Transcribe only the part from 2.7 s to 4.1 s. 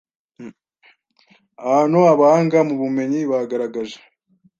bumenyi bagaragaje